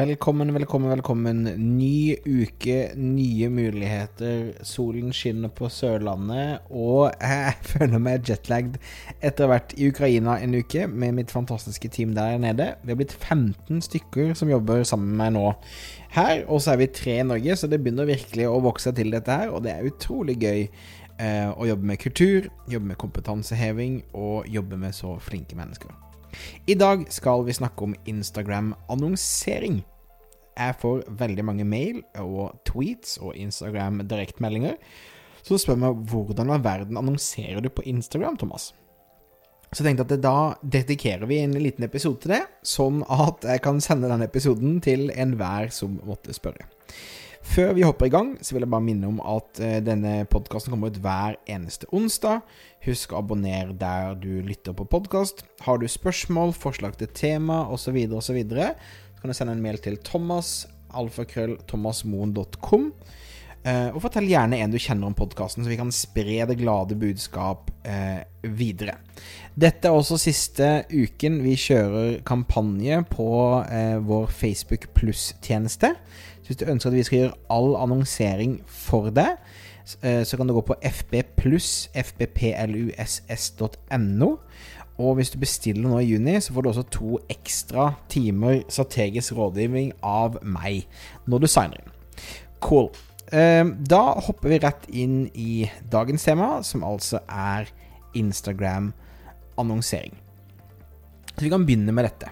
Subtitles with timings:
[0.00, 1.42] Velkommen, velkommen, velkommen.
[1.76, 4.54] Ny uke, nye muligheter.
[4.64, 8.78] Solen skinner på Sørlandet, og jeg føler meg jetlagd
[9.20, 12.70] etter å ha vært i Ukraina en uke med mitt fantastiske team der nede.
[12.80, 15.46] Vi har blitt 15 stykker som jobber sammen med meg nå
[16.16, 19.12] her, og så er vi tre i Norge, så det begynner virkelig å vokse til
[19.12, 24.06] dette her, og det er utrolig gøy eh, å jobbe med kultur, jobbe med kompetanseheving
[24.14, 25.92] og jobbe med så flinke mennesker.
[26.66, 29.82] I dag skal vi snakke om Instagram-annonsering.
[30.60, 34.76] Jeg får veldig mange mail og tweets og Instagram-direktmeldinger
[35.40, 38.74] som spør meg hvordan i verden annonserer du på Instagram, Thomas?
[39.70, 43.62] Så jeg tenkte at da dedikerer vi en liten episode til det, sånn at jeg
[43.62, 46.66] kan sende den episoden til enhver som måtte spørre.
[47.40, 50.74] Før vi hopper i gang, så vil jeg bare minne om at uh, denne podkasten
[50.74, 52.42] kommer ut hver eneste onsdag.
[52.84, 55.46] Husk å abonnere der du lytter på podkast.
[55.64, 59.64] Har du spørsmål, forslag til tema osv., osv., så, videre, så kan du sende en
[59.64, 60.64] mail til thomas,
[60.96, 61.58] alfakrøll,
[63.60, 66.96] Uh, og fortell gjerne en du kjenner om podkasten, så vi kan spre det glade
[66.96, 68.22] budskap uh,
[68.56, 68.94] videre.
[69.52, 73.28] Dette er også siste uken vi kjører kampanje på
[73.60, 75.92] uh, vår Facebook pluss-tjeneste.
[76.50, 79.36] Hvis du ønsker at vi skal gjøre all annonsering for deg,
[80.02, 82.70] eh, så kan du gå på fbpluss, fbpluss.no.
[85.00, 89.32] Og hvis du bestiller nå i juni, så får du også to ekstra timer strategisk
[89.38, 90.84] rådgivning av meg
[91.30, 91.90] når du signer inn.
[92.60, 92.90] Cool.
[93.32, 97.70] Eh, da hopper vi rett inn i dagens tema, som altså er
[98.18, 100.14] Instagram-annonsering.
[101.30, 102.28] Så vi kan begynne med dette.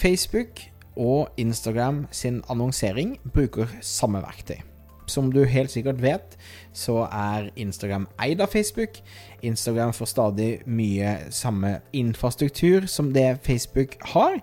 [0.00, 0.60] Facebook
[1.00, 4.69] og Instagram sin annonsering bruker samme verktøy.
[5.10, 6.36] Som du helt sikkert vet,
[6.72, 9.00] så er Instagram eid av Facebook.
[9.42, 14.38] Instagram får stadig mye samme infrastruktur som det Facebook har.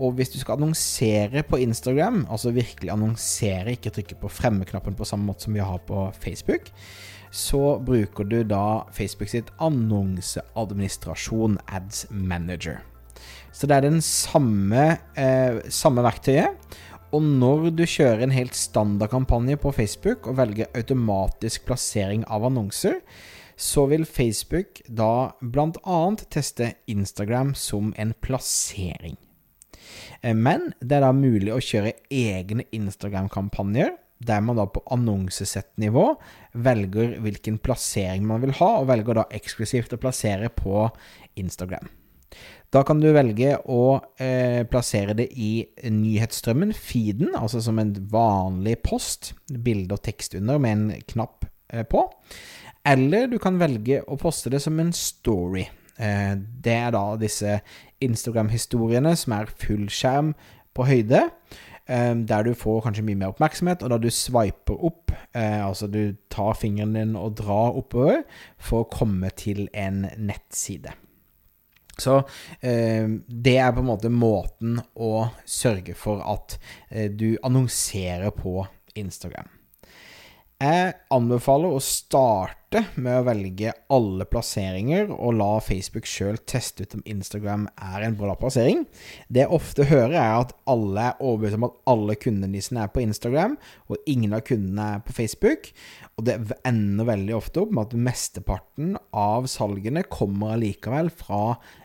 [0.00, 5.08] Og hvis du skal annonsere på Instagram, altså virkelig annonsere, ikke trykke på fremmeknappen på
[5.08, 6.70] samme måte som vi har på Facebook,
[7.32, 12.80] så bruker du da Facebook sitt annonseadministrasjon, Ads Manager.
[13.52, 16.56] Så det er den samme, eh, samme verktøyet.
[17.12, 22.46] Og når du kjører en helt standard kampanje på Facebook og velger automatisk plassering av
[22.48, 23.02] annonser,
[23.56, 25.98] så vil Facebook da bl.a.
[26.32, 29.18] teste Instagram som en plassering.
[30.22, 33.92] Eh, men det er da mulig å kjøre egne Instagram-kampanjer,
[34.22, 36.06] der man da på annonsesettnivå
[36.64, 40.86] velger hvilken plassering man vil ha, og velger da eksklusivt å plassere på
[41.36, 41.90] Instagram.
[42.72, 45.60] Da kan du velge å eh, plassere det i
[45.92, 51.84] nyhetsstrømmen, feeden, altså som en vanlig post, bilde og tekst under med en knapp eh,
[51.84, 52.06] på.
[52.88, 55.66] Eller du kan velge å poste det som en story.
[56.00, 56.32] Eh,
[56.64, 57.58] det er da disse
[58.02, 60.32] Instagram-historiene som er fullskjerm
[60.72, 61.26] på høyde.
[61.84, 65.92] Eh, der du får kanskje mye mer oppmerksomhet, og da du swiper opp, eh, altså
[65.92, 68.22] du tar fingeren din og drar oppover
[68.56, 70.96] for å komme til en nettside.
[71.98, 72.18] Så
[72.60, 76.56] eh, det er på en måte måten å sørge for at
[76.88, 78.62] eh, du annonserer på
[78.98, 79.50] Instagram.
[80.62, 82.61] Jeg anbefaler å starte
[82.96, 88.16] med å velge alle plasseringer og la Facebook sjøl teste ut om Instagram er en
[88.16, 88.86] bra plassering.
[89.28, 92.88] Det jeg ofte hører, er at alle er overbevist om at alle kundene deres er
[92.94, 93.58] på Instagram,
[93.92, 95.68] og ingen av kundene er på Facebook.
[96.16, 96.38] Og det
[96.68, 101.42] ender veldig ofte opp med at mesteparten av salgene kommer allikevel fra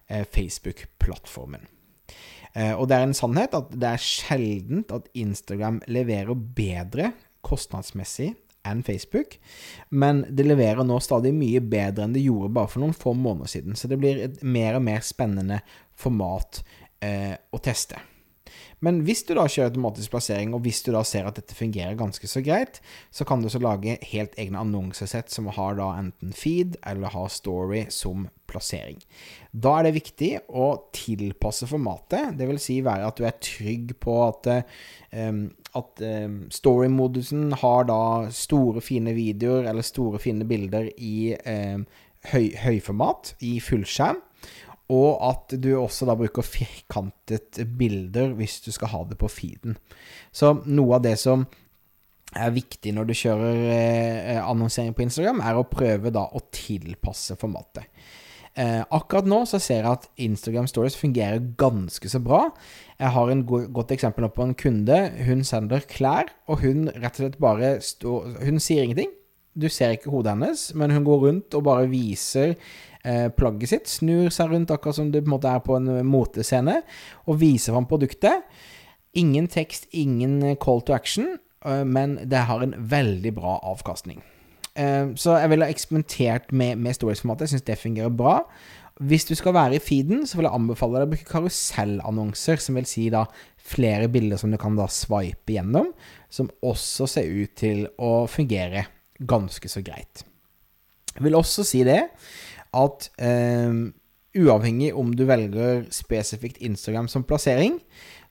[0.08, 1.68] eh, Facebook-plattformen.
[2.56, 7.12] Eh, og det er en sannhet at det er sjeldent at Instagram leverer bedre
[7.46, 8.34] kostnadsmessig
[8.70, 9.38] enn Facebook,
[9.90, 13.52] men det leverer nå stadig mye bedre enn det gjorde bare for noen få måneder
[13.52, 13.80] siden.
[13.80, 15.62] Så det blir et mer og mer spennende
[15.98, 16.62] format
[17.04, 18.00] eh, å teste.
[18.84, 21.98] Men hvis du da kjører automatisk plassering, og hvis du da ser at dette fungerer
[21.98, 22.78] ganske så greit,
[23.10, 27.32] så kan du så lage helt egne annonsesett som har da enten feed eller har
[27.34, 29.00] story som plassering.
[29.52, 32.62] Da er det viktig å tilpasse formatet, dvs.
[32.68, 34.50] Si være at du er trygg på at,
[35.14, 35.44] um,
[35.78, 36.06] at
[36.54, 38.02] story-modusen har da
[38.34, 41.34] store, fine videoer eller store, fine bilder i
[42.32, 44.24] høy, høyformat, i fullskjerm.
[44.88, 49.76] og at du også da bruker firkantet bilder hvis du skal ha det på feeden.
[50.32, 51.44] Så noe av det som
[52.36, 57.36] er viktig når du kjører eh, annonsering på Instagram, er å prøve da å tilpasse
[57.40, 57.88] formatet.
[58.58, 62.48] Eh, akkurat nå så ser jeg at Instagram Stories fungerer ganske så bra.
[62.98, 64.98] Jeg har en go godt eksempel nå på en kunde.
[65.28, 67.76] Hun sender klær, og hun rett og slett bare
[68.42, 69.14] Hun sier ingenting.
[69.58, 72.56] Du ser ikke hodet hennes, men hun går rundt og bare viser
[73.06, 73.90] eh, plagget sitt.
[73.90, 76.82] Snur seg rundt akkurat som det på en måte er på en motescene,
[77.26, 78.46] og viser fram produktet.
[79.18, 84.22] Ingen tekst, ingen call to action, eh, men det har en veldig bra avkastning.
[84.78, 87.48] Eh, så jeg ville eksperimentert med, med stories-formatet.
[87.48, 88.40] Jeg syns det fungerer bra.
[88.98, 92.80] Hvis du skal være i feeden, så vil jeg anbefale deg å bruke karusellannonser, som
[92.80, 93.28] vil si da
[93.68, 95.92] flere bilder som du kan da swipe gjennom,
[96.34, 98.88] som også ser ut til å fungere
[99.18, 100.24] ganske så greit.
[101.14, 102.00] Jeg vil også si det
[102.78, 103.80] at eh,
[104.38, 107.80] uavhengig om du velger spesifikt Instagram som plassering,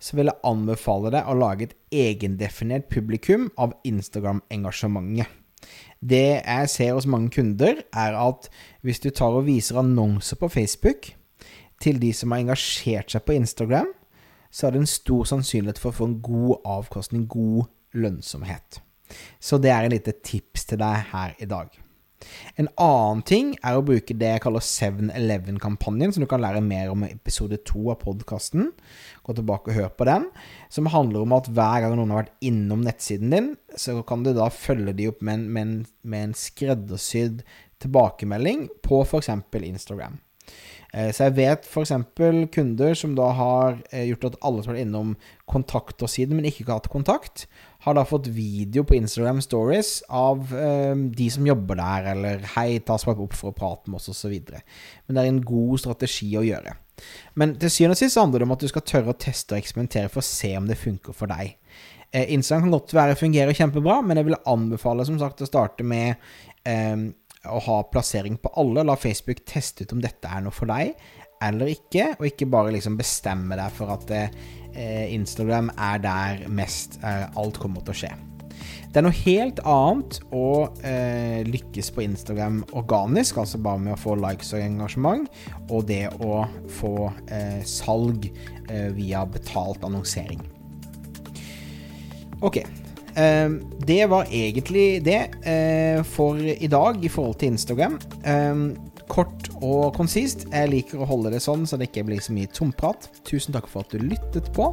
[0.02, 5.30] så vil jeg anbefale deg å lage et egendefinert publikum av Instagram-engasjementet.
[6.00, 8.48] Det jeg ser hos mange kunder, er at
[8.82, 11.12] hvis du tar og viser annonser på Facebook
[11.82, 13.88] til de som har engasjert seg på Instagram,
[14.50, 17.66] så er det en stor sannsynlighet for å få en god avkastning, god
[17.96, 18.80] lønnsomhet.
[19.40, 21.68] Så det er et lite tips til deg her i dag.
[22.56, 26.90] En annen ting er å bruke det jeg kaller 7-Eleven-kampanjen, som du kan lære mer
[26.92, 28.70] om i episode to av podkasten.
[29.26, 30.28] Gå tilbake og hør på den.
[30.72, 34.32] Som handler om at hver gang noen har vært innom nettsiden din, så kan du
[34.36, 37.44] da følge de opp med en, med en, med en skreddersydd
[37.84, 39.30] tilbakemelding på f.eks.
[39.60, 40.20] Instagram.
[40.96, 41.92] Eh, så jeg vet f.eks.
[42.54, 45.12] kunder som da har eh, gjort at alle som har vært innom
[45.50, 47.46] kontaktorsiden, men ikke hatt kontakt,
[47.84, 52.80] har da fått video på Instagram Stories av eh, de som jobber der, eller 'hei,
[52.80, 54.38] ta swipe opp for å prate med oss', osv.
[55.06, 56.78] Men det er en god strategi å gjøre.
[57.36, 59.60] Men til syvende og sist handler det om at du skal tørre å teste og
[59.60, 61.58] eksperimentere for å se om det funker for deg.
[62.16, 66.16] Instagram kan godt være fungerer kjempebra, men jeg vil anbefale som sagt å starte med
[67.50, 68.84] å ha plassering på alle.
[68.86, 70.94] La Facebook teste ut om dette er noe for deg
[71.44, 76.96] eller ikke, og ikke bare liksom bestemme deg for at eh, Instagram er der mest
[77.04, 78.14] eh, alt kommer til å skje.
[78.88, 80.46] Det er noe helt annet å
[80.80, 85.28] eh, lykkes på Instagram organisk, altså bare med å få likes og engasjement,
[85.68, 86.46] og det å
[86.78, 90.40] få eh, salg eh, via betalt annonsering.
[92.40, 92.62] Ok,
[93.16, 97.98] det var egentlig det eh, for i dag i forhold til Instagram.
[98.28, 98.66] Ehm,
[99.08, 100.44] kort og konsist.
[100.52, 103.08] Jeg liker å holde det sånn så det ikke blir så mye tomprat.
[103.28, 104.68] Tusen takk for at du lyttet på.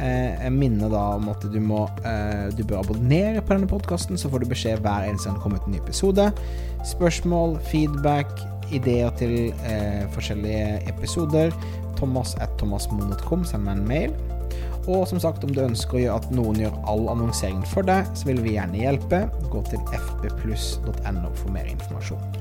[0.00, 4.18] Eh, jeg minner da om at du må eh, Du bør abonnere på denne podkasten,
[4.18, 6.26] så får du beskjed hver eneste gang det kommer ut en ny episode.
[6.88, 8.32] Spørsmål, feedback,
[8.72, 9.52] ideer til
[10.14, 11.54] forskjellige episoder.
[12.00, 13.44] Thomas at thomasmoen.com.
[13.44, 14.39] Send meg en mail.
[14.86, 18.40] Og som sagt, om du ønsker at noen gjør all annonseringen for deg, så vil
[18.44, 19.22] vi gjerne hjelpe.
[19.52, 22.40] Gå til fbpluss.no for mer informasjon.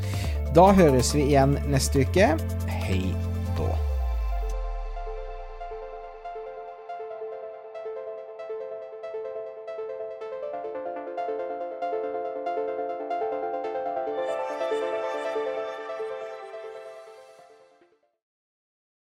[0.56, 2.33] Da høres vi igjen neste uke.
[2.79, 3.03] Hei
[3.59, 3.88] da.